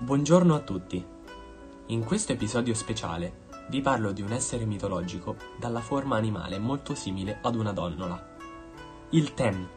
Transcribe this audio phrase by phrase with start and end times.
[0.00, 1.04] Buongiorno a tutti.
[1.86, 7.40] In questo episodio speciale vi parlo di un essere mitologico dalla forma animale molto simile
[7.42, 8.36] ad una donnola.
[9.10, 9.68] Il Ten,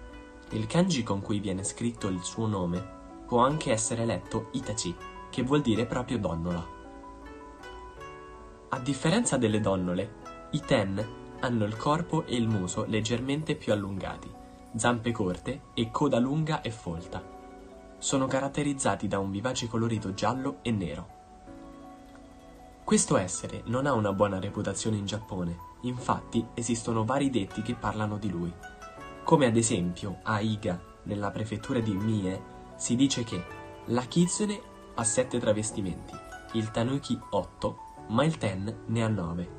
[0.51, 4.95] il kanji con cui viene scritto il suo nome, può anche essere letto Itachi,
[5.31, 6.67] che vuol dire proprio donnola.
[8.69, 11.03] A differenza delle donnole, i Ten
[11.39, 14.31] hanno il corpo e il muso leggermente più allungati,
[14.75, 17.39] zampe corte e coda lunga e folta
[18.01, 21.19] sono caratterizzati da un vivace colorito giallo e nero.
[22.83, 28.17] Questo essere non ha una buona reputazione in Giappone, infatti esistono vari detti che parlano
[28.17, 28.51] di lui.
[29.23, 32.41] Come ad esempio a Iga, nella prefettura di Mie,
[32.75, 33.45] si dice che
[33.85, 34.59] la kitsune
[34.95, 36.15] ha sette travestimenti,
[36.53, 37.77] il tanuki 8,
[38.07, 39.49] ma il ten ne ha 9.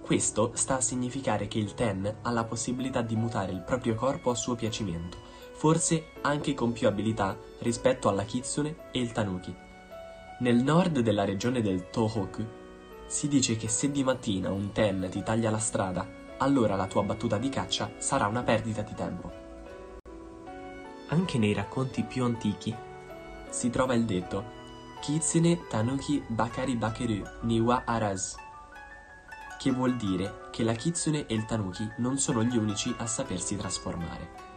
[0.00, 4.30] Questo sta a significare che il ten ha la possibilità di mutare il proprio corpo
[4.30, 9.54] a suo piacimento forse anche con più abilità rispetto alla kitsune e il tanuki.
[10.40, 12.44] Nel nord della regione del Tohoku
[13.06, 17.02] si dice che se di mattina un ten ti taglia la strada, allora la tua
[17.02, 19.30] battuta di caccia sarà una perdita di tempo.
[21.08, 22.74] Anche nei racconti più antichi
[23.50, 24.58] si trova il detto
[25.00, 28.36] Kitsune Tanuki Bakari Bakeru Niwa Araz,
[29.58, 33.56] che vuol dire che la kitsune e il tanuki non sono gli unici a sapersi
[33.56, 34.49] trasformare.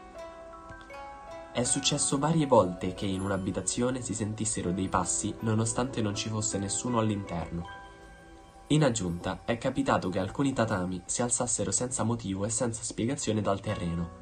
[1.53, 6.57] È successo varie volte che in un'abitazione si sentissero dei passi nonostante non ci fosse
[6.57, 7.67] nessuno all'interno.
[8.69, 13.59] In aggiunta, è capitato che alcuni tatami si alzassero senza motivo e senza spiegazione dal
[13.59, 14.21] terreno.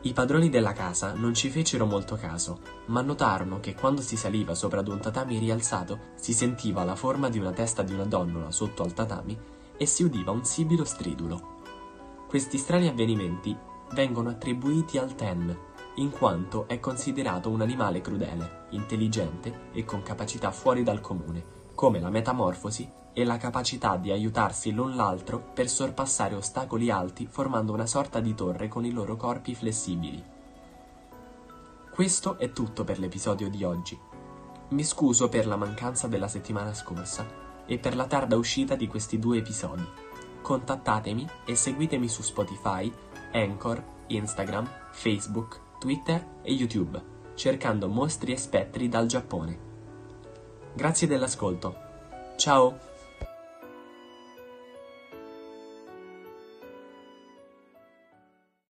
[0.00, 4.54] I padroni della casa non ci fecero molto caso, ma notarono che quando si saliva
[4.54, 8.50] sopra ad un tatami rialzato si sentiva la forma di una testa di una donnola
[8.50, 9.38] sotto al tatami
[9.76, 11.58] e si udiva un sibilo stridulo.
[12.26, 13.54] Questi strani avvenimenti
[13.92, 15.68] vengono attribuiti al Ten,
[16.00, 22.00] in quanto è considerato un animale crudele, intelligente e con capacità fuori dal comune, come
[22.00, 27.84] la metamorfosi e la capacità di aiutarsi l'un l'altro per sorpassare ostacoli alti formando una
[27.84, 30.24] sorta di torre con i loro corpi flessibili.
[31.90, 33.98] Questo è tutto per l'episodio di oggi.
[34.68, 37.26] Mi scuso per la mancanza della settimana scorsa
[37.66, 39.86] e per la tarda uscita di questi due episodi.
[40.40, 42.90] Contattatemi e seguitemi su Spotify,
[43.32, 47.00] Anchor, Instagram, Facebook Twitter e YouTube,
[47.34, 49.58] cercando mostri e spettri dal Giappone.
[50.74, 51.74] Grazie dell'ascolto.
[52.36, 52.89] Ciao!